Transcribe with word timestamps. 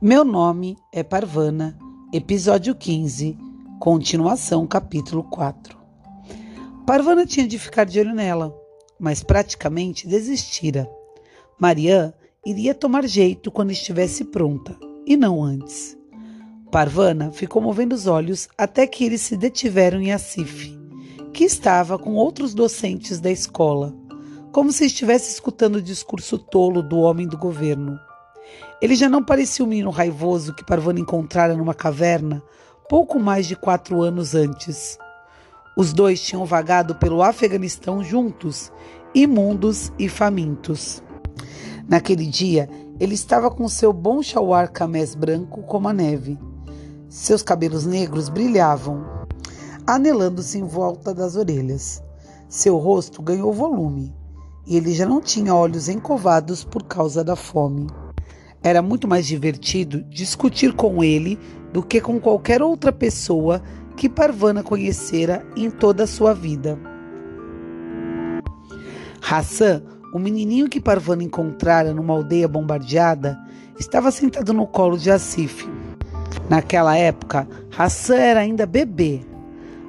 Meu 0.00 0.24
nome 0.24 0.76
é 0.92 1.02
Parvana, 1.02 1.76
episódio 2.12 2.72
15, 2.72 3.36
continuação, 3.80 4.64
capítulo 4.64 5.24
4. 5.24 5.76
Parvana 6.86 7.26
tinha 7.26 7.48
de 7.48 7.58
ficar 7.58 7.82
de 7.82 7.98
olho 7.98 8.14
nela, 8.14 8.56
mas 8.96 9.24
praticamente 9.24 10.06
desistira. 10.06 10.88
Marianne 11.58 12.14
iria 12.46 12.76
tomar 12.76 13.08
jeito 13.08 13.50
quando 13.50 13.72
estivesse 13.72 14.26
pronta, 14.26 14.78
e 15.04 15.16
não 15.16 15.42
antes. 15.42 15.98
Parvana 16.70 17.32
ficou 17.32 17.60
movendo 17.60 17.92
os 17.92 18.06
olhos 18.06 18.48
até 18.56 18.86
que 18.86 19.02
eles 19.02 19.22
se 19.22 19.36
detiveram 19.36 20.00
em 20.00 20.12
Asif, 20.12 20.78
que 21.32 21.42
estava 21.42 21.98
com 21.98 22.14
outros 22.14 22.54
docentes 22.54 23.18
da 23.18 23.32
escola, 23.32 23.92
como 24.52 24.70
se 24.70 24.86
estivesse 24.86 25.32
escutando 25.32 25.76
o 25.76 25.82
discurso 25.82 26.38
tolo 26.38 26.84
do 26.84 26.98
homem 26.98 27.26
do 27.26 27.36
governo. 27.36 27.98
Ele 28.80 28.94
já 28.94 29.08
não 29.08 29.24
parecia 29.24 29.64
o 29.64 29.68
menino 29.68 29.90
raivoso 29.90 30.54
que 30.54 30.64
Parvana 30.64 31.00
encontrara 31.00 31.56
numa 31.56 31.74
caverna 31.74 32.42
pouco 32.88 33.18
mais 33.18 33.46
de 33.46 33.54
quatro 33.54 34.02
anos 34.02 34.34
antes. 34.34 34.98
Os 35.76 35.92
dois 35.92 36.20
tinham 36.20 36.44
vagado 36.44 36.94
pelo 36.94 37.22
Afeganistão 37.22 38.02
juntos, 38.02 38.72
imundos 39.14 39.92
e 39.98 40.08
famintos. 40.08 41.02
Naquele 41.88 42.26
dia, 42.26 42.68
ele 42.98 43.14
estava 43.14 43.50
com 43.50 43.68
seu 43.68 43.92
bom 43.92 44.22
chauar 44.22 44.70
camés 44.70 45.14
branco 45.14 45.62
como 45.62 45.88
a 45.88 45.92
neve. 45.92 46.38
Seus 47.08 47.42
cabelos 47.42 47.86
negros 47.86 48.28
brilhavam, 48.28 49.04
anelando-se 49.86 50.58
em 50.58 50.64
volta 50.64 51.14
das 51.14 51.36
orelhas. 51.36 52.02
Seu 52.48 52.76
rosto 52.76 53.22
ganhou 53.22 53.52
volume 53.52 54.14
e 54.66 54.76
ele 54.76 54.92
já 54.92 55.06
não 55.06 55.20
tinha 55.20 55.54
olhos 55.54 55.88
encovados 55.88 56.64
por 56.64 56.82
causa 56.84 57.22
da 57.22 57.36
fome. 57.36 57.86
Era 58.62 58.82
muito 58.82 59.06
mais 59.06 59.26
divertido 59.26 60.02
discutir 60.04 60.72
com 60.72 61.02
ele 61.02 61.38
do 61.72 61.82
que 61.82 62.00
com 62.00 62.18
qualquer 62.18 62.60
outra 62.60 62.92
pessoa 62.92 63.62
que 63.96 64.08
Parvana 64.08 64.62
conhecera 64.62 65.46
em 65.56 65.70
toda 65.70 66.04
a 66.04 66.06
sua 66.06 66.34
vida. 66.34 66.78
Hassan, 69.30 69.82
o 70.12 70.18
menininho 70.18 70.68
que 70.68 70.80
Parvana 70.80 71.22
encontrara 71.22 71.92
numa 71.92 72.14
aldeia 72.14 72.48
bombardeada, 72.48 73.38
estava 73.78 74.10
sentado 74.10 74.52
no 74.52 74.66
colo 74.66 74.98
de 74.98 75.10
Asif. 75.10 75.68
Naquela 76.48 76.96
época, 76.96 77.46
Hassan 77.76 78.16
era 78.16 78.40
ainda 78.40 78.66
bebê. 78.66 79.20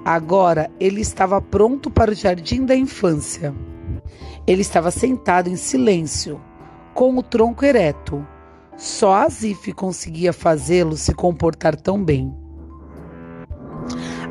Agora 0.05 0.69
ele 0.79 1.01
estava 1.01 1.41
pronto 1.41 1.89
para 1.89 2.11
o 2.11 2.15
jardim 2.15 2.65
da 2.65 2.75
infância. 2.75 3.53
Ele 4.45 4.61
estava 4.61 4.91
sentado 4.91 5.49
em 5.49 5.55
silêncio, 5.55 6.39
com 6.93 7.17
o 7.17 7.23
tronco 7.23 7.63
ereto 7.65 8.25
só 8.79 9.13
Azif 9.13 9.73
conseguia 9.73 10.31
fazê-lo 10.31 10.95
se 10.95 11.13
comportar 11.13 11.75
tão 11.75 12.01
bem. 12.01 12.33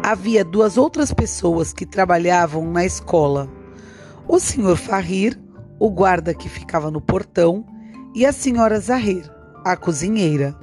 Havia 0.03 0.43
duas 0.43 0.79
outras 0.79 1.13
pessoas 1.13 1.71
que 1.71 1.85
trabalhavam 1.85 2.73
na 2.73 2.83
escola: 2.83 3.47
o 4.27 4.41
Sr. 4.41 4.75
Farrir, 4.75 5.39
o 5.79 5.91
guarda 5.91 6.33
que 6.33 6.49
ficava 6.49 6.91
no 6.91 6.99
portão, 6.99 7.63
e 8.15 8.25
a 8.25 8.31
Sra. 8.31 8.81
Zahir, 8.81 9.31
a 9.63 9.77
cozinheira. 9.77 10.57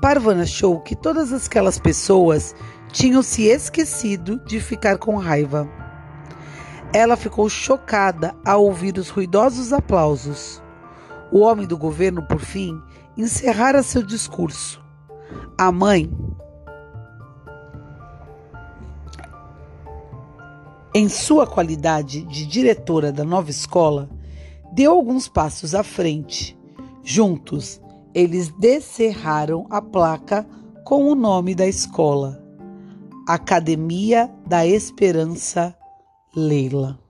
Parvan 0.00 0.40
achou 0.40 0.78
que 0.78 0.94
todas 0.94 1.32
aquelas 1.32 1.80
pessoas 1.80 2.54
tinham 2.92 3.22
se 3.22 3.46
esquecido 3.46 4.38
de 4.44 4.60
ficar 4.60 4.98
com 4.98 5.16
raiva. 5.16 5.68
Ela 6.92 7.16
ficou 7.16 7.48
chocada 7.48 8.32
ao 8.44 8.64
ouvir 8.64 8.96
os 8.96 9.08
ruidosos 9.08 9.72
aplausos. 9.72 10.62
O 11.32 11.40
homem 11.40 11.66
do 11.66 11.78
governo, 11.78 12.22
por 12.22 12.38
fim, 12.38 12.80
encerrara 13.16 13.82
seu 13.82 14.02
discurso. 14.02 14.82
A 15.58 15.70
mãe, 15.70 16.10
em 20.94 21.08
sua 21.08 21.46
qualidade 21.46 22.22
de 22.24 22.46
diretora 22.46 23.12
da 23.12 23.24
nova 23.24 23.50
escola, 23.50 24.08
deu 24.72 24.92
alguns 24.92 25.28
passos 25.28 25.74
à 25.74 25.82
frente. 25.82 26.58
Juntos, 27.02 27.80
eles 28.14 28.48
descerraram 28.58 29.66
a 29.70 29.80
placa 29.80 30.46
com 30.84 31.04
o 31.04 31.14
nome 31.14 31.54
da 31.54 31.66
escola: 31.66 32.42
Academia 33.26 34.30
da 34.46 34.66
Esperança 34.66 35.74
Leila. 36.34 37.01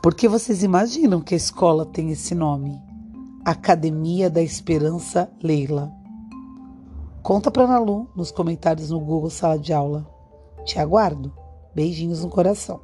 Por 0.00 0.14
que 0.14 0.28
vocês 0.28 0.62
imaginam 0.62 1.20
que 1.20 1.34
a 1.34 1.36
escola 1.36 1.84
tem 1.84 2.10
esse 2.12 2.32
nome? 2.32 2.80
Academia 3.44 4.30
da 4.30 4.40
Esperança 4.40 5.28
Leila. 5.42 5.92
Conta 7.20 7.50
para 7.50 7.66
Nalu 7.66 8.08
nos 8.14 8.30
comentários 8.30 8.90
no 8.90 9.00
Google 9.00 9.28
Sala 9.28 9.58
de 9.58 9.72
Aula. 9.72 10.08
Te 10.64 10.78
aguardo. 10.78 11.32
Beijinhos 11.74 12.22
no 12.22 12.30
coração. 12.30 12.80